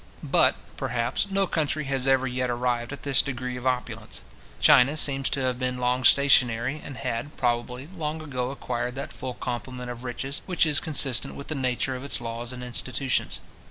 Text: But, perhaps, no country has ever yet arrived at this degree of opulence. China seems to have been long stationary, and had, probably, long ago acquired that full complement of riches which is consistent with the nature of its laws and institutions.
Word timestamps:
But, 0.23 0.55
perhaps, 0.77 1.27
no 1.29 1.45
country 1.45 1.83
has 1.83 2.07
ever 2.07 2.25
yet 2.25 2.49
arrived 2.49 2.91
at 2.91 3.03
this 3.03 3.21
degree 3.21 3.55
of 3.55 3.67
opulence. 3.67 4.21
China 4.59 4.97
seems 4.97 5.29
to 5.29 5.41
have 5.41 5.59
been 5.59 5.77
long 5.77 6.03
stationary, 6.05 6.81
and 6.83 6.97
had, 6.97 7.37
probably, 7.37 7.85
long 7.85 8.19
ago 8.19 8.49
acquired 8.49 8.95
that 8.95 9.13
full 9.13 9.35
complement 9.35 9.91
of 9.91 10.03
riches 10.03 10.41
which 10.47 10.65
is 10.65 10.79
consistent 10.79 11.35
with 11.35 11.49
the 11.49 11.53
nature 11.53 11.95
of 11.95 12.03
its 12.03 12.19
laws 12.19 12.51
and 12.51 12.63
institutions. 12.63 13.41